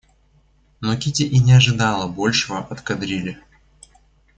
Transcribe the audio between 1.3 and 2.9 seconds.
не ожидала большего от